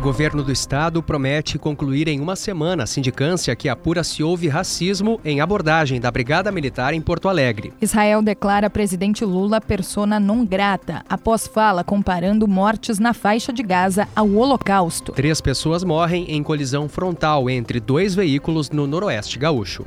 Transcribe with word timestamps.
Governo 0.00 0.42
do 0.42 0.52
estado 0.52 1.02
promete 1.02 1.58
concluir 1.58 2.06
em 2.06 2.20
uma 2.20 2.36
semana 2.36 2.84
a 2.84 2.86
sindicância 2.86 3.56
que 3.56 3.68
apura 3.68 4.04
se 4.04 4.22
houve 4.22 4.46
racismo 4.46 5.20
em 5.24 5.40
abordagem 5.40 6.00
da 6.00 6.10
Brigada 6.10 6.52
Militar 6.52 6.92
em 6.94 7.00
Porto 7.00 7.28
Alegre. 7.28 7.72
Israel 7.80 8.22
declara 8.22 8.70
presidente 8.70 9.24
Lula 9.24 9.60
persona 9.60 10.20
non 10.20 10.44
grata 10.44 11.02
após 11.08 11.46
fala 11.48 11.82
comparando 11.82 12.46
mortes 12.46 12.98
na 12.98 13.12
faixa 13.12 13.52
de 13.52 13.62
Gaza 13.62 14.06
ao 14.14 14.28
Holocausto. 14.28 15.12
Três 15.12 15.40
pessoas 15.40 15.82
morrem 15.82 16.30
em 16.30 16.42
colisão 16.42 16.88
frontal 16.88 17.48
entre 17.50 17.80
dois 17.80 18.14
veículos 18.14 18.70
no 18.70 18.86
noroeste 18.86 19.38
gaúcho. 19.38 19.84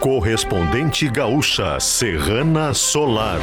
Correspondente 0.00 1.08
gaúcha 1.08 1.78
Serrana 1.78 2.74
Solar. 2.74 3.38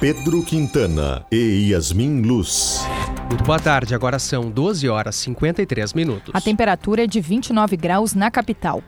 Pedro 0.00 0.44
Quintana 0.44 1.26
e 1.28 1.70
Yasmin 1.72 2.22
Luz. 2.22 2.86
Muito 3.28 3.42
boa 3.42 3.58
tarde, 3.58 3.96
agora 3.96 4.16
são 4.20 4.48
12 4.48 4.88
horas 4.88 5.16
e 5.16 5.22
53 5.22 5.92
minutos. 5.92 6.32
A 6.32 6.40
temperatura 6.40 7.02
é 7.02 7.06
de 7.08 7.20
29 7.20 7.76
graus 7.76 8.14
na 8.14 8.30
capital. 8.30 8.80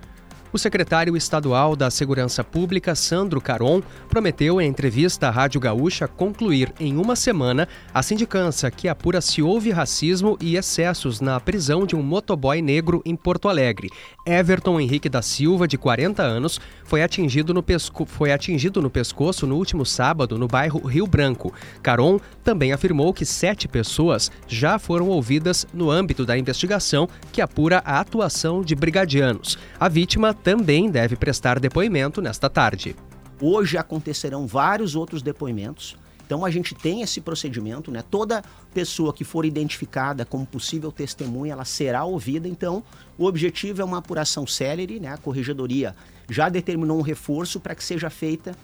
O 0.52 0.58
secretário 0.58 1.16
estadual 1.16 1.76
da 1.76 1.90
Segurança 1.92 2.42
Pública, 2.42 2.96
Sandro 2.96 3.40
Caron, 3.40 3.80
prometeu 4.08 4.60
em 4.60 4.68
entrevista 4.68 5.28
à 5.28 5.30
Rádio 5.30 5.60
Gaúcha 5.60 6.08
concluir 6.08 6.72
em 6.80 6.96
uma 6.96 7.14
semana 7.14 7.68
a 7.94 8.02
sindicância 8.02 8.68
que 8.68 8.88
apura 8.88 9.20
se 9.20 9.40
houve 9.40 9.70
racismo 9.70 10.36
e 10.40 10.56
excessos 10.56 11.20
na 11.20 11.38
prisão 11.38 11.86
de 11.86 11.94
um 11.94 12.02
motoboy 12.02 12.60
negro 12.60 13.00
em 13.04 13.14
Porto 13.14 13.48
Alegre. 13.48 13.90
Everton 14.26 14.80
Henrique 14.80 15.08
da 15.08 15.22
Silva, 15.22 15.68
de 15.68 15.78
40 15.78 16.20
anos, 16.20 16.60
foi 16.82 17.04
atingido 17.04 17.54
no, 17.54 17.62
pesco... 17.62 18.04
foi 18.04 18.32
atingido 18.32 18.82
no 18.82 18.90
pescoço 18.90 19.46
no 19.46 19.54
último 19.54 19.86
sábado 19.86 20.36
no 20.36 20.48
bairro 20.48 20.84
Rio 20.84 21.06
Branco. 21.06 21.54
Caron 21.80 22.18
também 22.42 22.72
afirmou 22.72 23.14
que 23.14 23.24
sete 23.24 23.68
pessoas 23.68 24.32
já 24.48 24.80
foram 24.80 25.08
ouvidas 25.08 25.64
no 25.72 25.92
âmbito 25.92 26.26
da 26.26 26.36
investigação 26.36 27.08
que 27.32 27.40
apura 27.40 27.80
a 27.84 28.00
atuação 28.00 28.62
de 28.62 28.74
brigadianos. 28.74 29.56
A 29.78 29.88
vítima 29.88 30.34
também 30.42 30.90
deve 30.90 31.16
prestar 31.16 31.58
depoimento 31.58 32.20
nesta 32.20 32.48
tarde. 32.48 32.96
Hoje 33.40 33.76
acontecerão 33.78 34.46
vários 34.46 34.94
outros 34.94 35.22
depoimentos. 35.22 35.96
Então 36.24 36.44
a 36.44 36.50
gente 36.50 36.74
tem 36.74 37.02
esse 37.02 37.20
procedimento, 37.20 37.90
né? 37.90 38.04
Toda 38.08 38.42
pessoa 38.72 39.12
que 39.12 39.24
for 39.24 39.44
identificada 39.44 40.24
como 40.24 40.46
possível 40.46 40.92
testemunha, 40.92 41.52
ela 41.54 41.64
será 41.64 42.04
ouvida. 42.04 42.46
Então, 42.46 42.84
o 43.18 43.24
objetivo 43.24 43.82
é 43.82 43.84
uma 43.84 43.98
apuração 43.98 44.46
célere, 44.46 45.00
né? 45.00 45.08
A 45.08 45.16
corregedoria 45.16 45.94
já 46.28 46.48
determinou 46.48 46.98
um 46.98 47.02
reforço 47.02 47.58
para 47.58 47.74
que 47.74 47.82
seja 47.82 48.08
feita 48.08 48.54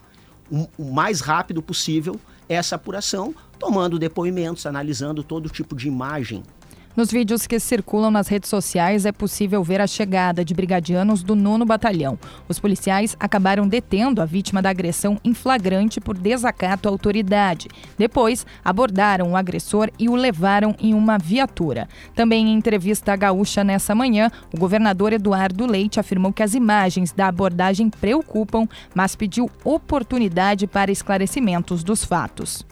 o 0.79 0.93
mais 0.93 1.21
rápido 1.21 1.61
possível 1.61 2.21
essa 2.49 2.77
apuração, 2.77 3.35
tomando 3.59 3.99
depoimentos, 3.99 4.65
analisando 4.65 5.25
todo 5.25 5.49
tipo 5.49 5.75
de 5.75 5.89
imagem 5.89 6.45
nos 6.97 7.11
vídeos 7.11 7.47
que 7.47 7.61
circulam 7.61 8.11
nas 8.11 8.27
redes 8.27 8.49
sociais 8.49 9.05
é 9.05 9.13
possível 9.13 9.63
ver 9.63 9.81
a 9.81 9.87
chegada 9.87 10.45
de 10.45 10.55
brigadianos 10.55 11.23
do 11.23 11.35
nono 11.35 11.67
batalhão. 11.67 12.19
Os 12.49 12.59
policiais 12.59 13.15
acabaram 13.21 13.69
detendo 13.69 14.23
a 14.23 14.25
vítima 14.25 14.63
da 14.63 14.71
agressão 14.71 15.21
em 15.23 15.35
flagrante 15.35 16.01
por 16.01 16.17
desacato 16.17 16.89
à 16.89 16.91
autoridade. 16.91 17.69
Depois, 17.99 18.47
abordaram 18.65 19.33
o 19.33 19.37
agressor 19.37 19.91
e 19.99 20.09
o 20.09 20.15
levaram 20.15 20.75
em 20.81 20.95
uma 20.95 21.19
viatura. 21.19 21.87
Também 22.15 22.49
em 22.49 22.55
entrevista 22.55 23.13
à 23.13 23.17
Gaúcha 23.17 23.63
nessa 23.63 23.95
manhã, 23.95 24.31
o 24.55 24.59
governador 24.59 25.13
Eduardo 25.13 25.67
Leite 25.67 26.01
afirmou 26.01 26.33
que 26.33 26.43
as 26.43 26.55
imagens 26.55 27.13
da 27.13 27.29
abordagem 27.29 27.91
preocupam, 27.91 28.67
mas 28.95 29.15
pediu 29.15 29.51
oportunidade 29.63 30.67
para 30.67 30.91
esclarecimentos 30.91 31.85
dos 31.85 32.05
fatos. 32.05 32.65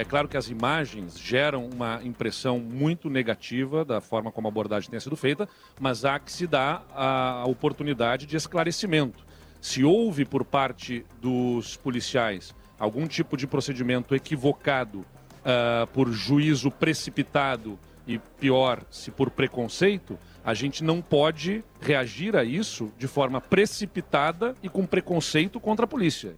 É 0.00 0.04
claro 0.04 0.26
que 0.26 0.36
as 0.38 0.48
imagens 0.48 1.18
geram 1.18 1.68
uma 1.68 2.00
impressão 2.02 2.58
muito 2.58 3.10
negativa 3.10 3.84
da 3.84 4.00
forma 4.00 4.32
como 4.32 4.48
a 4.48 4.50
abordagem 4.50 4.88
tenha 4.88 4.98
sido 4.98 5.14
feita, 5.14 5.46
mas 5.78 6.06
há 6.06 6.18
que 6.18 6.32
se 6.32 6.46
dar 6.46 6.86
a 6.94 7.44
oportunidade 7.46 8.24
de 8.24 8.34
esclarecimento. 8.34 9.22
Se 9.60 9.84
houve 9.84 10.24
por 10.24 10.42
parte 10.42 11.04
dos 11.20 11.76
policiais 11.76 12.54
algum 12.78 13.06
tipo 13.06 13.36
de 13.36 13.46
procedimento 13.46 14.14
equivocado 14.14 15.00
uh, 15.00 15.86
por 15.92 16.10
juízo 16.10 16.70
precipitado 16.70 17.78
e 18.06 18.18
pior, 18.18 18.82
se 18.90 19.10
por 19.10 19.28
preconceito, 19.28 20.18
a 20.42 20.54
gente 20.54 20.82
não 20.82 21.02
pode 21.02 21.62
reagir 21.78 22.36
a 22.36 22.42
isso 22.42 22.90
de 22.96 23.06
forma 23.06 23.38
precipitada 23.38 24.54
e 24.62 24.68
com 24.70 24.86
preconceito 24.86 25.60
contra 25.60 25.84
a 25.84 25.88
polícia. 25.88 26.36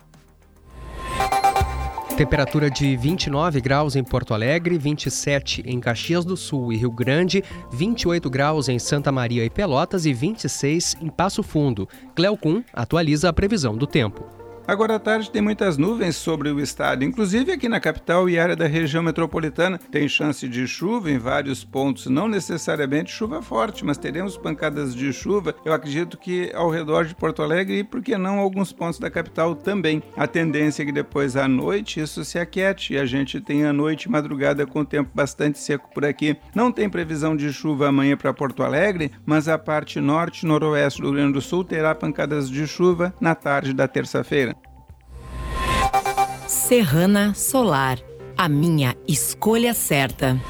Temperatura 2.16 2.70
de 2.70 2.94
29 2.94 3.60
graus 3.60 3.96
em 3.96 4.04
Porto 4.04 4.34
Alegre, 4.34 4.76
27 4.76 5.62
em 5.66 5.80
Caxias 5.80 6.24
do 6.24 6.36
Sul 6.36 6.72
e 6.72 6.76
Rio 6.76 6.90
Grande, 6.90 7.42
28 7.72 8.28
graus 8.28 8.68
em 8.68 8.78
Santa 8.78 9.10
Maria 9.10 9.44
e 9.44 9.50
Pelotas 9.50 10.04
e 10.04 10.12
26 10.12 10.98
em 11.00 11.08
Passo 11.08 11.42
Fundo. 11.42 11.88
Cleocum 12.14 12.62
atualiza 12.72 13.30
a 13.30 13.32
previsão 13.32 13.74
do 13.74 13.86
tempo. 13.86 14.41
Agora 14.66 14.94
à 14.94 14.98
tarde 14.98 15.30
tem 15.30 15.42
muitas 15.42 15.76
nuvens 15.76 16.16
sobre 16.16 16.48
o 16.50 16.60
estado, 16.60 17.04
inclusive 17.04 17.52
aqui 17.52 17.68
na 17.68 17.80
capital 17.80 18.28
e 18.30 18.38
área 18.38 18.54
da 18.54 18.66
região 18.66 19.02
metropolitana. 19.02 19.78
Tem 19.90 20.08
chance 20.08 20.48
de 20.48 20.66
chuva 20.66 21.10
em 21.10 21.18
vários 21.18 21.64
pontos, 21.64 22.06
não 22.06 22.28
necessariamente 22.28 23.10
chuva 23.10 23.42
forte, 23.42 23.84
mas 23.84 23.98
teremos 23.98 24.36
pancadas 24.36 24.94
de 24.94 25.12
chuva. 25.12 25.54
Eu 25.64 25.72
acredito 25.72 26.16
que 26.16 26.52
ao 26.54 26.70
redor 26.70 27.04
de 27.06 27.14
Porto 27.14 27.42
Alegre 27.42 27.78
e, 27.78 27.84
por 27.84 28.00
que 28.00 28.16
não, 28.16 28.38
alguns 28.38 28.72
pontos 28.72 28.98
da 28.98 29.10
capital 29.10 29.54
também. 29.54 30.02
A 30.16 30.26
tendência 30.26 30.82
é 30.82 30.86
que 30.86 30.92
depois 30.92 31.36
à 31.36 31.48
noite 31.48 32.00
isso 32.00 32.24
se 32.24 32.38
aquiete 32.38 32.94
e 32.94 32.98
a 32.98 33.04
gente 33.04 33.40
tenha 33.40 33.72
noite 33.72 34.04
e 34.04 34.10
madrugada 34.10 34.64
com 34.64 34.84
tempo 34.84 35.10
bastante 35.12 35.58
seco 35.58 35.90
por 35.92 36.04
aqui. 36.04 36.36
Não 36.54 36.70
tem 36.70 36.88
previsão 36.88 37.36
de 37.36 37.52
chuva 37.52 37.88
amanhã 37.88 38.16
para 38.16 38.32
Porto 38.32 38.62
Alegre, 38.62 39.10
mas 39.26 39.48
a 39.48 39.58
parte 39.58 40.00
norte 40.00 40.42
e 40.42 40.46
noroeste 40.46 41.00
do 41.00 41.08
Rio 41.08 41.16
Grande 41.16 41.32
do 41.32 41.40
Sul 41.40 41.64
terá 41.64 41.94
pancadas 41.94 42.48
de 42.48 42.66
chuva 42.66 43.12
na 43.20 43.34
tarde 43.34 43.72
da 43.72 43.88
terça-feira. 43.88 44.51
Serrana 46.72 47.34
Solar, 47.34 47.98
a 48.34 48.48
minha 48.48 48.96
escolha 49.06 49.74
certa. 49.74 50.40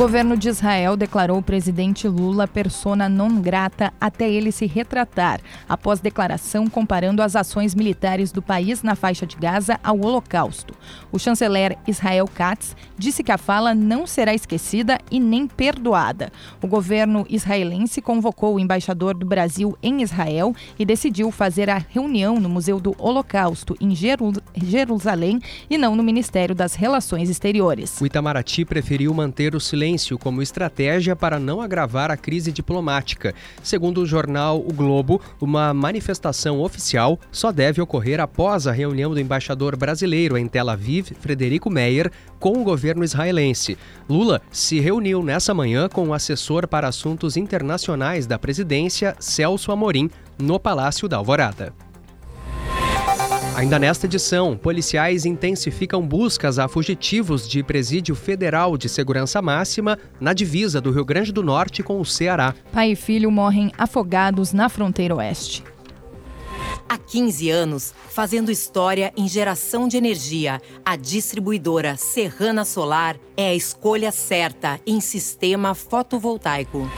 Governo 0.00 0.34
de 0.34 0.48
Israel 0.48 0.96
declarou 0.96 1.36
o 1.36 1.42
presidente 1.42 2.08
Lula 2.08 2.48
persona 2.48 3.06
non 3.06 3.42
grata 3.42 3.92
até 4.00 4.30
ele 4.30 4.50
se 4.50 4.64
retratar, 4.64 5.42
após 5.68 6.00
declaração 6.00 6.68
comparando 6.68 7.20
as 7.20 7.36
ações 7.36 7.74
militares 7.74 8.32
do 8.32 8.40
país 8.40 8.82
na 8.82 8.94
faixa 8.94 9.26
de 9.26 9.36
Gaza 9.36 9.78
ao 9.84 10.00
Holocausto. 10.00 10.74
O 11.12 11.18
chanceler 11.18 11.76
Israel 11.86 12.26
Katz 12.26 12.74
disse 12.96 13.22
que 13.22 13.30
a 13.30 13.36
fala 13.36 13.74
não 13.74 14.06
será 14.06 14.32
esquecida 14.32 14.98
e 15.10 15.20
nem 15.20 15.46
perdoada. 15.46 16.32
O 16.62 16.66
governo 16.66 17.26
israelense 17.28 18.00
convocou 18.00 18.54
o 18.54 18.60
embaixador 18.60 19.12
do 19.12 19.26
Brasil 19.26 19.76
em 19.82 20.00
Israel 20.00 20.54
e 20.78 20.84
decidiu 20.86 21.30
fazer 21.30 21.68
a 21.68 21.76
reunião 21.76 22.40
no 22.40 22.48
Museu 22.48 22.80
do 22.80 22.96
Holocausto 22.98 23.76
em 23.78 23.94
Jerusalém 23.94 25.40
e 25.68 25.76
não 25.76 25.94
no 25.94 26.02
Ministério 26.02 26.54
das 26.54 26.74
Relações 26.74 27.28
Exteriores. 27.28 28.00
O 28.00 28.06
Itamaraty 28.06 28.64
preferiu 28.64 29.12
manter 29.12 29.54
o 29.54 29.60
silêncio 29.60 29.89
silêncio 29.90 30.18
como 30.18 30.42
estratégia 30.42 31.16
para 31.16 31.38
não 31.38 31.60
agravar 31.60 32.10
a 32.10 32.16
crise 32.16 32.52
diplomática. 32.52 33.34
Segundo 33.62 34.02
o 34.02 34.06
jornal 34.06 34.58
O 34.58 34.72
Globo, 34.72 35.20
uma 35.40 35.74
manifestação 35.74 36.60
oficial 36.60 37.18
só 37.32 37.50
deve 37.50 37.80
ocorrer 37.80 38.20
após 38.20 38.66
a 38.66 38.72
reunião 38.72 39.12
do 39.12 39.20
embaixador 39.20 39.76
brasileiro 39.76 40.38
em 40.38 40.46
Tel 40.46 40.68
Aviv, 40.70 41.12
Frederico 41.20 41.68
Meyer, 41.70 42.10
com 42.38 42.52
o 42.52 42.64
governo 42.64 43.02
israelense. 43.02 43.76
Lula 44.08 44.40
se 44.50 44.78
reuniu 44.78 45.22
nessa 45.22 45.52
manhã 45.52 45.88
com 45.88 46.08
o 46.08 46.14
assessor 46.14 46.68
para 46.68 46.88
assuntos 46.88 47.36
internacionais 47.36 48.26
da 48.26 48.38
presidência, 48.38 49.16
Celso 49.18 49.72
Amorim, 49.72 50.08
no 50.38 50.58
Palácio 50.60 51.08
da 51.08 51.16
Alvorada. 51.16 51.89
Ainda 53.56 53.78
nesta 53.78 54.06
edição, 54.06 54.56
policiais 54.56 55.26
intensificam 55.26 56.06
buscas 56.06 56.58
a 56.58 56.68
fugitivos 56.68 57.48
de 57.48 57.62
presídio 57.62 58.14
federal 58.14 58.78
de 58.78 58.88
segurança 58.88 59.42
máxima 59.42 59.98
na 60.20 60.32
divisa 60.32 60.80
do 60.80 60.90
Rio 60.92 61.04
Grande 61.04 61.32
do 61.32 61.42
Norte 61.42 61.82
com 61.82 62.00
o 62.00 62.06
Ceará. 62.06 62.54
Pai 62.72 62.92
e 62.92 62.96
filho 62.96 63.30
morrem 63.30 63.72
afogados 63.76 64.52
na 64.52 64.68
fronteira 64.68 65.16
oeste. 65.16 65.64
Há 66.88 66.96
15 66.96 67.50
anos, 67.50 67.94
fazendo 68.08 68.50
história 68.50 69.12
em 69.16 69.28
geração 69.28 69.86
de 69.86 69.96
energia, 69.96 70.60
a 70.84 70.96
distribuidora 70.96 71.96
Serrana 71.96 72.64
Solar 72.64 73.16
é 73.36 73.48
a 73.50 73.54
escolha 73.54 74.10
certa 74.10 74.80
em 74.86 75.00
sistema 75.00 75.74
fotovoltaico. 75.74 76.88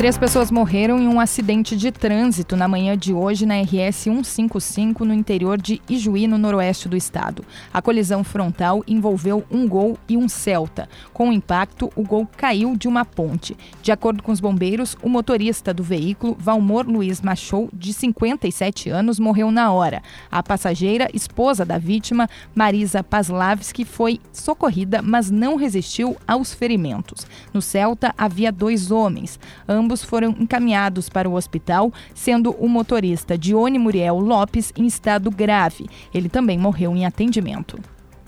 Três 0.00 0.16
pessoas 0.16 0.50
morreram 0.50 0.98
em 0.98 1.06
um 1.06 1.20
acidente 1.20 1.76
de 1.76 1.92
trânsito 1.92 2.56
na 2.56 2.66
manhã 2.66 2.96
de 2.96 3.12
hoje 3.12 3.44
na 3.44 3.60
RS 3.60 3.96
155 3.96 5.04
no 5.04 5.12
interior 5.12 5.60
de 5.60 5.82
Ijuí, 5.86 6.26
no 6.26 6.38
noroeste 6.38 6.88
do 6.88 6.96
estado. 6.96 7.44
A 7.70 7.82
colisão 7.82 8.24
frontal 8.24 8.82
envolveu 8.88 9.44
um 9.50 9.68
Gol 9.68 9.98
e 10.08 10.16
um 10.16 10.26
Celta. 10.26 10.88
Com 11.12 11.28
o 11.28 11.32
impacto, 11.34 11.92
o 11.94 12.02
Gol 12.02 12.26
caiu 12.34 12.78
de 12.78 12.88
uma 12.88 13.04
ponte. 13.04 13.54
De 13.82 13.92
acordo 13.92 14.22
com 14.22 14.32
os 14.32 14.40
bombeiros, 14.40 14.96
o 15.02 15.08
motorista 15.10 15.74
do 15.74 15.82
veículo, 15.82 16.34
Valmor 16.40 16.86
Luiz 16.88 17.20
Machou, 17.20 17.68
de 17.70 17.92
57 17.92 18.88
anos, 18.88 19.18
morreu 19.18 19.50
na 19.50 19.70
hora. 19.70 20.02
A 20.30 20.42
passageira, 20.42 21.10
esposa 21.12 21.62
da 21.62 21.76
vítima, 21.76 22.26
Marisa 22.54 23.04
Paslavski, 23.04 23.84
foi 23.84 24.18
socorrida, 24.32 25.02
mas 25.02 25.30
não 25.30 25.56
resistiu 25.56 26.16
aos 26.26 26.54
ferimentos. 26.54 27.26
No 27.52 27.60
Celta 27.60 28.14
havia 28.16 28.50
dois 28.50 28.90
homens. 28.90 29.38
Ambos 29.68 29.89
ambos 29.90 30.04
foram 30.04 30.30
encaminhados 30.38 31.08
para 31.08 31.28
o 31.28 31.34
hospital, 31.34 31.92
sendo 32.14 32.52
o 32.52 32.68
motorista 32.68 33.36
Dione 33.36 33.76
Muriel 33.76 34.20
Lopes 34.20 34.72
em 34.76 34.86
estado 34.86 35.32
grave. 35.32 35.88
Ele 36.14 36.28
também 36.28 36.56
morreu 36.56 36.94
em 36.94 37.04
atendimento. 37.04 37.76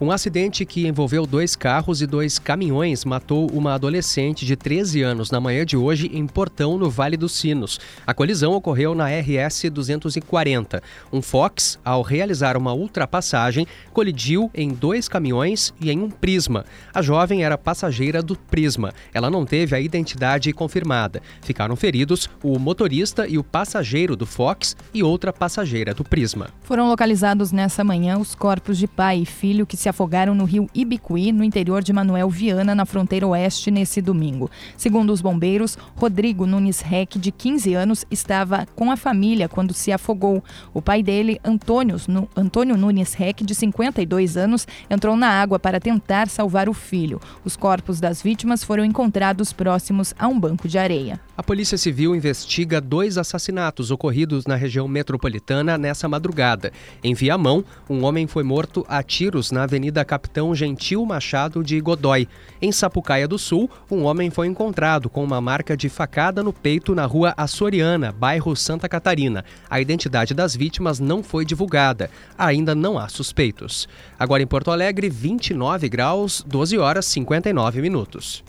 Um 0.01 0.11
acidente 0.11 0.65
que 0.65 0.87
envolveu 0.89 1.27
dois 1.27 1.55
carros 1.55 2.03
e 2.03 2.07
dois 2.07 2.39
caminhões 2.39 3.05
matou 3.05 3.49
uma 3.53 3.75
adolescente 3.75 4.45
de 4.45 4.57
13 4.57 5.01
anos 5.03 5.31
na 5.31 5.39
manhã 5.39 5.65
de 5.65 5.77
hoje 5.77 6.11
em 6.13 6.27
Portão, 6.27 6.77
no 6.77 6.91
Vale 6.91 7.17
dos 7.17 7.33
Sinos. 7.33 7.79
A 8.05 8.13
colisão 8.13 8.53
ocorreu 8.53 8.95
na 8.95 9.07
RS 9.07 9.71
240. 9.71 10.83
Um 11.13 11.23
Fox, 11.23 11.79
ao 11.85 12.03
realizar 12.03 12.57
uma 12.57 12.73
ultrapassagem, 12.73 13.67
colidiu 13.93 14.51
em 14.53 14.71
dois 14.71 15.09
caminhões 15.09 15.73
e 15.81 15.91
em 15.91 16.01
um 16.01 16.11
Prisma. 16.11 16.65
A 16.93 17.01
jovem 17.01 17.45
era 17.45 17.57
passageira 17.57 18.21
do 18.21 18.35
Prisma. 18.35 18.93
Ela 19.15 19.31
não 19.31 19.45
teve 19.45 19.77
a 19.77 19.81
identidade 19.81 20.53
confirmada. 20.53 21.23
Ficaram 21.43 21.77
feridos 21.77 22.29
o 22.43 22.59
motorista 22.59 23.29
e 23.29 23.39
o 23.39 23.45
passageiro 23.45 24.17
do 24.17 24.27
Fox 24.27 24.77
e 24.93 25.03
outra 25.03 25.33
passageira 25.33 25.95
do 25.95 26.03
Prisma. 26.03 26.49
Foram 26.63 26.89
localizados 26.89 27.53
nessa 27.53 27.85
manhã 27.85 28.19
os 28.19 28.35
corpos 28.35 28.79
de 28.79 28.89
pai 28.89 29.19
e 29.19 29.27
filho 29.27 29.65
que 29.65 29.77
se 29.77 29.92
afogaram 29.93 30.35
no 30.35 30.45
rio 30.45 30.69
Ibicuí, 30.75 31.31
no 31.31 31.45
interior 31.45 31.83
de 31.83 31.93
Manuel 31.93 32.29
Viana, 32.29 32.75
na 32.75 32.85
fronteira 32.85 33.27
oeste, 33.27 33.71
nesse 33.71 34.03
domingo. 34.03 34.51
Segundo 34.77 35.13
os 35.13 35.21
bombeiros, 35.21 35.79
Rodrigo 35.95 36.47
Nunes 36.47 36.81
Reck, 36.81 37.19
de 37.19 37.31
15 37.31 37.75
anos, 37.75 38.05
estava 38.11 38.67
com 38.75 38.91
a 38.91 38.97
família 38.97 39.49
quando 39.49 39.73
se 39.73 39.93
afogou. 39.93 40.43
O 40.75 40.83
pai 40.83 41.03
dele, 41.03 41.41
Antônio, 41.45 41.97
Antônio 42.35 42.77
Nunes 42.77 43.15
Reck, 43.15 43.45
de 43.45 43.55
52 43.55 44.37
anos, 44.37 44.67
entrou 44.91 45.17
na 45.17 45.29
água 45.29 45.59
para 45.59 45.79
tentar 45.79 46.29
salvar 46.29 46.69
o 46.69 46.75
filho. 46.75 47.21
Os 47.45 47.57
corpos 47.57 48.01
das 48.01 48.23
vítimas 48.23 48.65
foram 48.65 48.85
encontrados 48.85 49.53
próximos 49.53 50.15
a 50.19 50.27
um 50.27 50.41
banco 50.41 50.67
de 50.67 50.79
areia. 50.79 51.21
A 51.35 51.43
Polícia 51.43 51.79
Civil 51.79 52.15
investiga 52.15 52.79
dois 52.79 53.17
assassinatos 53.17 53.91
ocorridos 53.91 54.45
na 54.45 54.55
região 54.55 54.87
metropolitana 54.87 55.79
nessa 55.79 56.07
madrugada. 56.07 56.71
Em 57.03 57.15
Viamão, 57.15 57.65
um 57.89 58.05
homem 58.05 58.27
foi 58.27 58.43
morto 58.43 58.85
a 58.87 59.03
tiros 59.03 59.51
na 59.51 59.63
Avenida 59.63 60.05
Capitão 60.05 60.55
Gentil 60.55 61.07
Machado 61.07 61.65
de 61.65 61.81
Godói. 61.81 62.29
Em 62.61 62.71
Sapucaia 62.71 63.27
do 63.27 63.39
Sul, 63.39 63.71
um 63.91 64.03
homem 64.03 64.29
foi 64.29 64.47
encontrado 64.47 65.09
com 65.09 65.25
uma 65.25 65.41
marca 65.41 65.75
de 65.75 65.89
facada 65.89 66.43
no 66.43 66.53
peito 66.53 66.95
na 66.95 67.07
rua 67.07 67.33
Açoriana, 67.35 68.13
bairro 68.13 68.55
Santa 68.55 68.87
Catarina. 68.87 69.43
A 69.71 69.81
identidade 69.81 70.35
das 70.35 70.55
vítimas 70.55 71.01
não 71.01 71.23
foi 71.23 71.47
divulgada. 71.47 72.11
Ainda 72.37 72.75
não 72.75 72.99
há 72.99 73.09
suspeitos. 73.09 73.89
Agora 74.19 74.43
em 74.43 74.47
Porto 74.47 74.71
Alegre, 74.71 75.09
29 75.09 75.89
graus, 75.89 76.45
12 76.47 76.77
horas 76.77 77.07
59 77.07 77.81
minutos. 77.81 78.45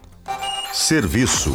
Serviço. 0.74 1.54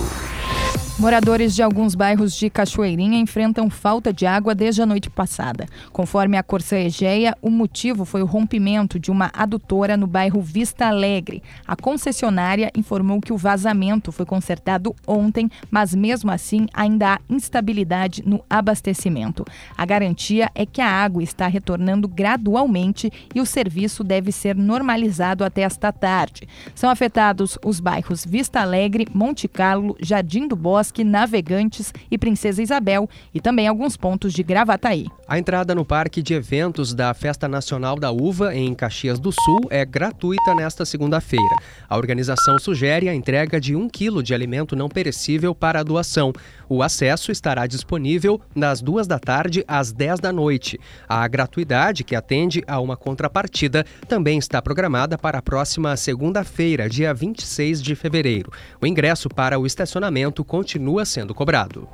Moradores 0.99 1.55
de 1.55 1.63
alguns 1.63 1.95
bairros 1.95 2.35
de 2.35 2.51
Cachoeirinha 2.51 3.21
enfrentam 3.21 3.71
falta 3.71 4.13
de 4.13 4.27
água 4.27 4.53
desde 4.53 4.83
a 4.83 4.87
noite 4.87 5.09
passada. 5.09 5.65
Conforme 5.93 6.37
a 6.37 6.43
Corsa 6.43 6.77
Egeia, 6.77 7.37
o 7.41 7.51
motivo 7.51 8.05
foi 8.05 8.21
o 8.21 8.27
rompimento 8.27 8.99
de 8.99 9.09
uma 9.09 9.31
adutora 9.33 9.97
no 9.97 10.09
bairro 10.09 10.41
Vista 10.41 10.89
Alegre. 10.89 11.41
A 11.65 11.77
concessionária 11.77 12.73
informou 12.77 13.21
que 13.21 13.33
o 13.33 13.37
vazamento 13.37 14.11
foi 14.11 14.27
consertado 14.27 14.93
ontem, 15.07 15.49
mas 15.71 15.95
mesmo 15.95 16.33
assim 16.33 16.67
ainda 16.75 17.15
há 17.15 17.21
instabilidade 17.31 18.25
no 18.27 18.43
abastecimento. 18.51 19.45
A 19.77 19.87
garantia 19.87 20.51
é 20.53 20.67
que 20.67 20.81
a 20.81 20.91
água 20.91 21.23
está 21.23 21.47
retornando 21.47 22.09
gradualmente 22.09 23.09
e 23.33 23.41
o 23.41 23.47
serviço 23.47 24.03
deve 24.03 24.33
ser 24.33 24.57
normalizado 24.57 25.45
até 25.45 25.61
esta 25.61 25.93
tarde. 25.93 26.49
São 26.75 26.91
afetados 26.91 27.57
os 27.65 27.79
bairros 27.79 28.25
Vista 28.25 28.61
Alegre, 28.61 29.07
Monte 29.15 29.47
Carlo, 29.47 29.97
Jardim 30.01 30.49
do 30.49 30.57
Bosque, 30.57 30.88
Bosque, 30.89 31.05
Navegantes 31.05 31.93
e 32.11 32.17
Princesa 32.17 32.63
Isabel 32.63 33.09
e 33.33 33.41
também 33.41 33.69
alguns 33.69 33.97
pontos 33.97 34.33
de 34.33 34.43
Gravataí. 34.43 35.07
A 35.27 35.39
entrada 35.39 35.75
no 35.75 35.85
Parque 35.85 36.23
de 36.23 36.35
Eventos 36.35 36.95
da 36.95 37.13
Festa 37.13 37.47
Nacional 37.47 37.99
da 37.99 38.11
Uva, 38.11 38.55
em 38.55 38.75
Caxias 38.75 39.19
do 39.19 39.31
Sul, 39.31 39.61
é 39.69 39.85
gratuita 39.85 40.55
nesta 40.55 40.85
segunda-feira. 40.85 41.55
A 41.89 41.97
organização 41.97 42.59
sugere 42.59 43.09
a 43.09 43.15
entrega 43.15 43.61
de 43.61 43.77
um 43.77 43.89
quilo 43.89 44.23
de 44.23 44.33
alimento 44.33 44.75
não 44.75 44.89
perecível 44.89 45.55
para 45.55 45.81
a 45.81 45.83
doação. 45.83 46.33
O 46.69 46.83
acesso 46.83 47.31
estará 47.31 47.67
disponível 47.67 48.41
das 48.57 48.81
duas 48.81 49.07
da 49.07 49.19
tarde 49.19 49.65
às 49.69 49.93
10 49.93 50.21
da 50.21 50.33
noite. 50.33 50.81
A 51.09 51.27
gratuidade, 51.29 52.05
que 52.05 52.17
atende 52.17 52.63
a 52.67 52.81
uma 52.81 52.97
contrapartida, 52.97 53.85
também 54.07 54.39
está 54.39 54.63
programada 54.63 55.19
para 55.19 55.39
a 55.39 55.43
próxima 55.43 55.97
segunda-feira, 55.97 56.89
dia 56.89 57.13
26 57.13 57.83
de 57.83 57.95
fevereiro. 57.95 58.51
O 58.81 58.87
ingresso 58.87 59.29
para 59.29 59.59
o 59.59 59.67
estacionamento 59.67 60.45
continua 60.45 60.78
continua 60.79 61.05
sendo 61.05 61.35
cobrado. 61.35 61.89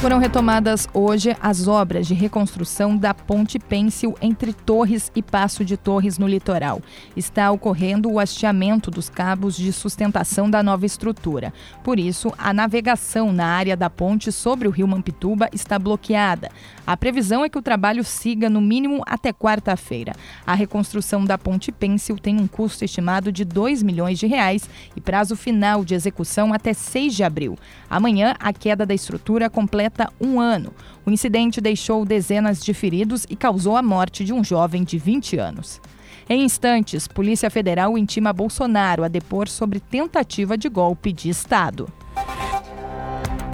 Foram 0.00 0.18
retomadas 0.18 0.86
hoje 0.94 1.36
as 1.40 1.66
obras 1.66 2.06
de 2.06 2.14
reconstrução 2.14 2.96
da 2.96 3.12
Ponte 3.12 3.58
Pêncil 3.58 4.14
entre 4.22 4.52
Torres 4.52 5.10
e 5.12 5.20
Passo 5.20 5.64
de 5.64 5.76
Torres 5.76 6.18
no 6.18 6.28
litoral. 6.28 6.80
Está 7.16 7.50
ocorrendo 7.50 8.08
o 8.08 8.20
hasteamento 8.20 8.92
dos 8.92 9.10
cabos 9.10 9.56
de 9.56 9.72
sustentação 9.72 10.48
da 10.48 10.62
nova 10.62 10.86
estrutura. 10.86 11.52
Por 11.82 11.98
isso, 11.98 12.32
a 12.38 12.54
navegação 12.54 13.32
na 13.32 13.46
área 13.46 13.76
da 13.76 13.90
ponte 13.90 14.30
sobre 14.30 14.68
o 14.68 14.70
rio 14.70 14.86
Mampituba 14.86 15.48
está 15.52 15.80
bloqueada. 15.80 16.48
A 16.86 16.96
previsão 16.96 17.44
é 17.44 17.48
que 17.48 17.58
o 17.58 17.62
trabalho 17.62 18.04
siga 18.04 18.48
no 18.48 18.60
mínimo 18.60 19.02
até 19.04 19.32
quarta-feira. 19.32 20.12
A 20.46 20.54
reconstrução 20.54 21.24
da 21.24 21.36
Ponte 21.36 21.72
Pêncil 21.72 22.16
tem 22.16 22.40
um 22.40 22.46
custo 22.46 22.84
estimado 22.84 23.32
de 23.32 23.44
2 23.44 23.82
milhões 23.82 24.18
de 24.18 24.28
reais 24.28 24.70
e 24.94 25.00
prazo 25.00 25.34
final 25.34 25.84
de 25.84 25.96
execução 25.96 26.54
até 26.54 26.72
6 26.72 27.16
de 27.16 27.24
abril. 27.24 27.58
Amanhã, 27.90 28.34
a 28.38 28.52
queda 28.52 28.86
da 28.86 28.94
estrutura 28.94 29.50
completa 29.50 29.87
completa 29.88 30.12
um 30.20 30.38
ano. 30.38 30.72
O 31.06 31.10
incidente 31.10 31.60
deixou 31.60 32.04
dezenas 32.04 32.62
de 32.62 32.74
feridos 32.74 33.26
e 33.28 33.34
causou 33.34 33.76
a 33.76 33.82
morte 33.82 34.24
de 34.24 34.32
um 34.32 34.44
jovem 34.44 34.84
de 34.84 34.98
20 34.98 35.38
anos. 35.38 35.80
Em 36.28 36.44
instantes, 36.44 37.08
Polícia 37.08 37.50
Federal 37.50 37.96
intima 37.96 38.32
Bolsonaro 38.32 39.02
a 39.02 39.08
depor 39.08 39.48
sobre 39.48 39.80
tentativa 39.80 40.58
de 40.58 40.68
golpe 40.68 41.12
de 41.12 41.30
Estado. 41.30 41.88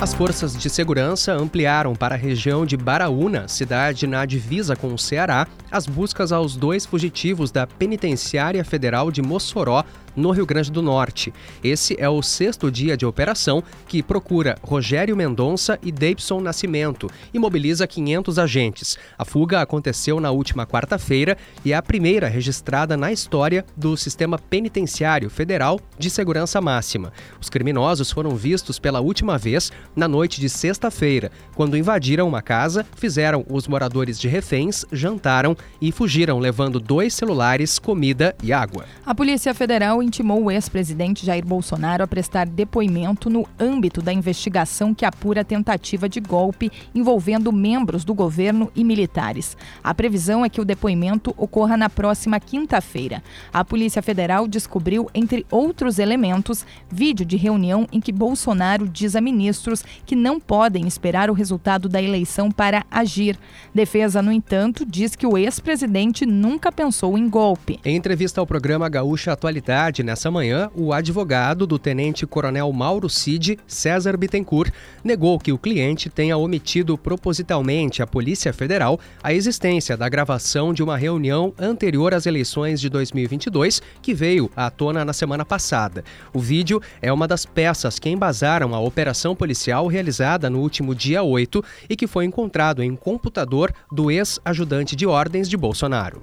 As 0.01 0.13
forças 0.13 0.57
de 0.57 0.69
segurança 0.69 1.33
ampliaram 1.33 1.95
para 1.95 2.17
a 2.17 2.19
região 2.19 2.67
de 2.67 2.77
Baraúna, 2.77 3.47
cidade 3.47 4.09
na 4.09 4.27
divisa 4.27 4.75
com 4.75 4.93
o 4.93 4.99
Ceará, 4.99 5.47
as 5.71 5.87
buscas 5.87 6.33
aos 6.33 6.57
dois 6.57 6.85
fugitivos 6.85 7.53
da 7.53 7.65
Penitenciária 7.65 8.65
Federal 8.65 9.11
de 9.11 9.23
Mossoró, 9.23 9.85
no 10.17 10.31
Rio 10.31 10.47
Grande 10.47 10.71
do 10.71 10.83
Norte. 10.83 11.33
Esse 11.63 11.97
é 11.99 12.09
o 12.09 12.23
sexto 12.23 12.71
dia 12.71 12.97
de 12.97 13.07
operação 13.07 13.63
que 13.87 14.03
procura 14.03 14.57
Rogério 14.63 15.17
Mendonça 15.17 15.79
e 15.83 15.91
Davidson 15.91 16.41
Nascimento 16.41 17.11
e 17.33 17.39
mobiliza 17.39 17.87
500 17.87 18.39
agentes. 18.39 18.99
A 19.19 19.25
fuga 19.25 19.61
aconteceu 19.61 20.21
na 20.21 20.31
última 20.31 20.67
quarta-feira 20.67 21.37
e 21.65 21.73
é 21.73 21.77
a 21.77 21.83
primeira 21.83 22.29
registrada 22.29 22.97
na 22.97 23.13
história 23.13 23.65
do 23.77 23.97
Sistema 23.97 24.39
Penitenciário 24.39 25.31
Federal 25.31 25.81
de 25.99 26.11
Segurança 26.11 26.61
Máxima. 26.61 27.13
Os 27.41 27.51
criminosos 27.51 28.11
foram 28.11 28.37
vistos 28.37 28.79
pela 28.79 29.01
última 29.01 29.39
vez 29.39 29.73
na 29.95 30.07
noite 30.07 30.41
de 30.41 30.49
sexta-feira, 30.49 31.31
quando 31.55 31.77
invadiram 31.77 32.29
uma 32.29 32.43
casa, 32.43 32.85
fizeram 32.97 33.45
os 33.49 33.67
moradores 33.69 34.19
de 34.19 34.29
reféns, 34.29 34.85
jantaram 34.93 35.57
e 35.81 35.93
fugiram 35.93 36.39
levando 36.39 36.81
dois 36.81 37.15
celulares, 37.15 37.79
comida 37.79 38.35
e 38.43 38.53
água. 38.53 38.85
A 39.05 39.15
Polícia 39.15 39.55
Federal 39.55 40.03
intimou 40.05 40.45
o 40.45 40.51
ex-presidente 40.51 41.27
Jair 41.27 41.45
Bolsonaro 41.45 42.05
a 42.05 42.07
prestar 42.07 42.47
depoimento 42.47 43.29
no 43.29 43.47
âmbito 43.59 44.01
da 44.01 44.13
investigação 44.13 44.95
que 44.95 45.05
apura 45.05 45.41
a 45.41 45.45
tentativa 45.45 46.09
de 46.09 46.21
golpe 46.21 46.71
envolvendo 46.95 47.53
membros 47.53 48.05
do 48.05 48.15
governo 48.15 48.71
e 48.77 48.85
militares. 48.85 49.57
A 49.83 49.95
previsão 49.95 50.45
é 50.45 50.49
que 50.49 50.61
o 50.61 50.65
depoimento 50.65 51.35
ocorra 51.37 51.77
na 51.77 51.89
próxima 51.89 52.39
quinta-feira. 52.39 53.23
A 53.53 53.65
Polícia 53.65 54.03
Federal 54.03 54.47
descobriu, 54.47 55.09
entre 55.15 55.47
outros 55.51 55.99
elementos, 55.99 56.67
vídeo 56.91 57.25
de 57.25 57.37
reunião 57.37 57.89
em 57.91 58.01
que 58.01 58.13
Bolsonaro 58.13 58.89
diz 58.89 59.17
a 59.17 59.21
ministros 59.21 59.85
que 60.05 60.15
não 60.15 60.39
podem 60.39 60.87
esperar 60.87 61.31
o 61.31 61.35
resultado 61.35 61.89
da 61.89 62.01
eleição 62.01 62.51
para 62.51 62.85
agir. 62.91 63.39
Defesa, 63.75 64.21
no 64.21 64.31
entanto, 64.31 64.85
diz 64.85 65.17
que 65.17 65.27
o 65.27 65.39
ex-presidente 65.39 66.27
nunca 66.27 66.71
pensou 66.71 67.17
em 67.17 67.29
golpe. 67.29 67.81
Em 67.85 67.97
entrevista 67.97 68.41
ao 68.41 68.47
programa 68.47 68.89
Gaúcha 68.89 69.33
Atualidade, 69.33 69.94
autoridade 69.95 70.03
nessa 70.03 70.31
manhã, 70.31 70.71
o 70.75 70.93
advogado 70.93 71.67
do 71.67 71.79
tenente-coronel 71.79 72.73
Mauro 72.73 73.09
Cid, 73.09 73.59
César 73.67 74.17
Bittencourt, 74.17 74.73
negou 75.05 75.39
que 75.39 75.53
o 75.53 75.59
cliente 75.59 76.11
tenha 76.11 76.37
omitido 76.37 76.99
propositalmente 76.99 78.03
à 78.03 78.07
Polícia 78.07 78.53
Federal 78.53 78.99
a 79.23 79.33
existência 79.33 79.97
da 79.97 80.09
gravação 80.09 80.73
de 80.73 80.83
uma 80.83 80.97
reunião 80.97 81.53
anterior 81.59 82.15
às 82.15 82.27
eleições 82.27 82.81
de 82.81 82.89
2022, 82.89 83.81
que 84.03 84.15
veio 84.15 84.51
à 84.57 84.71
tona 84.71 85.05
na 85.05 85.13
semana 85.13 85.45
passada. 85.45 86.03
O 86.33 86.41
vídeo 86.41 86.81
é 87.01 87.13
uma 87.13 87.29
das 87.29 87.45
peças 87.47 87.99
que 87.99 88.09
embasaram 88.09 88.75
a 88.75 88.81
operação 88.81 89.37
policial 89.37 89.87
realizada 89.87 90.51
no 90.51 90.61
último 90.61 90.95
dia 90.95 91.23
8 91.23 91.63
e 91.89 91.95
que 91.95 92.07
foi 92.07 92.25
encontrado 92.25 92.83
em 92.83 92.97
computador 92.97 93.73
do 93.93 94.11
ex-ajudante 94.11 94.97
de 94.97 95.07
ordens 95.07 95.49
de 95.49 95.57
Bolsonaro. 95.57 96.23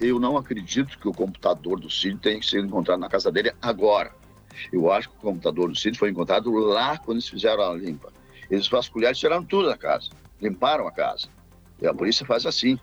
Eu 0.00 0.18
não 0.20 0.36
acredito 0.36 0.98
que 0.98 1.08
o 1.08 1.12
computador 1.12 1.80
do 1.80 1.90
Cid 1.90 2.18
tenha 2.18 2.42
ser 2.42 2.64
encontrado 2.64 3.00
na 3.00 3.08
casa 3.08 3.30
dele 3.30 3.52
agora. 3.60 4.12
Eu 4.72 4.92
acho 4.92 5.08
que 5.08 5.16
o 5.16 5.20
computador 5.20 5.68
do 5.70 5.76
Cid 5.76 5.98
foi 5.98 6.10
encontrado 6.10 6.50
lá 6.52 6.98
quando 6.98 7.18
eles 7.18 7.28
fizeram 7.28 7.62
a 7.62 7.74
limpa. 7.74 8.12
Eles 8.50 8.68
vasculharam 8.68 9.14
e 9.14 9.18
tiraram 9.18 9.44
tudo 9.44 9.68
da 9.68 9.76
casa. 9.76 10.10
Limparam 10.40 10.86
a 10.86 10.92
casa. 10.92 11.28
E 11.80 11.86
a 11.86 11.94
polícia 11.94 12.26
faz 12.26 12.44
assim. 12.44 12.78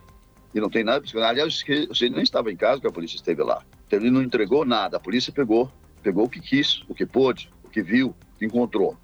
E 0.53 0.59
não 0.59 0.69
tem 0.69 0.83
nada. 0.83 1.05
Aliás, 1.23 1.63
o 1.89 1.95
Cid 1.95 2.09
nem 2.09 2.23
estava 2.23 2.51
em 2.51 2.55
casa 2.55 2.81
que 2.81 2.87
a 2.87 2.91
polícia 2.91 3.17
esteve 3.17 3.43
lá. 3.43 3.63
Então 3.85 3.99
ele 3.99 4.09
não 4.09 4.23
entregou 4.23 4.65
nada. 4.65 4.97
A 4.97 4.99
polícia 4.99 5.31
pegou. 5.31 5.71
Pegou 6.01 6.25
o 6.25 6.29
que 6.29 6.39
quis, 6.39 6.81
o 6.87 6.95
que 6.95 7.05
pôde, 7.05 7.51
o 7.63 7.69
que 7.69 7.83
viu, 7.83 8.15
o 8.35 8.39
que 8.39 8.45
encontrou. 8.45 8.97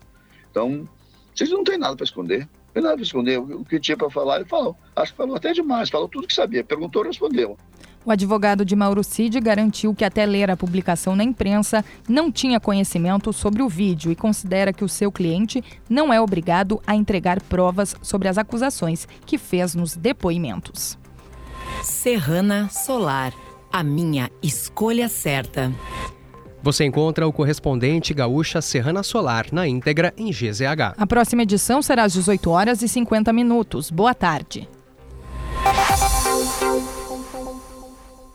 Então, 0.49 0.87
vocês 1.35 1.49
não 1.51 1.63
tem 1.63 1.77
nada 1.77 1.95
para 1.95 2.05
esconder. 2.05 2.39
Não 2.39 2.73
tem 2.73 2.83
nada 2.83 2.95
para 2.95 3.03
esconder. 3.03 3.37
O 3.37 3.65
que 3.65 3.79
tinha 3.79 3.97
para 3.97 4.09
falar, 4.09 4.37
ele 4.37 4.45
falou. 4.45 4.75
Acho 4.95 5.11
que 5.11 5.17
falou 5.17 5.35
até 5.35 5.51
demais. 5.51 5.89
Falou 5.89 6.07
tudo 6.07 6.25
que 6.25 6.33
sabia. 6.33 6.63
Perguntou, 6.63 7.03
respondeu. 7.03 7.57
O 8.05 8.11
advogado 8.11 8.63
de 8.63 8.75
Mauro 8.75 9.03
Cid 9.03 9.39
garantiu 9.39 9.95
que 9.95 10.05
até 10.05 10.27
ler 10.27 10.51
a 10.51 10.55
publicação 10.55 11.15
na 11.15 11.23
imprensa 11.23 11.83
não 12.07 12.31
tinha 12.31 12.59
conhecimento 12.59 13.33
sobre 13.33 13.63
o 13.63 13.67
vídeo 13.67 14.11
e 14.11 14.15
considera 14.15 14.71
que 14.71 14.83
o 14.83 14.89
seu 14.89 15.11
cliente 15.11 15.63
não 15.89 16.13
é 16.13 16.21
obrigado 16.21 16.79
a 16.85 16.95
entregar 16.95 17.41
provas 17.41 17.95
sobre 18.03 18.27
as 18.27 18.37
acusações 18.37 19.07
que 19.25 19.39
fez 19.39 19.73
nos 19.73 19.95
depoimentos. 19.95 20.99
Serrana 21.81 22.69
Solar, 22.69 23.33
a 23.73 23.81
minha 23.81 24.29
escolha 24.41 25.09
certa. 25.09 25.73
Você 26.61 26.85
encontra 26.85 27.27
o 27.27 27.33
correspondente 27.33 28.13
gaúcha 28.13 28.61
Serrana 28.61 29.01
Solar 29.01 29.47
na 29.51 29.67
íntegra 29.67 30.13
em 30.15 30.29
GZH. 30.29 30.93
A 30.95 31.07
próxima 31.07 31.41
edição 31.41 31.81
será 31.81 32.03
às 32.03 32.13
18 32.13 32.49
horas 32.51 32.81
e 32.83 32.87
50 32.87 33.33
minutos. 33.33 33.89
Boa 33.89 34.13
tarde. 34.13 34.69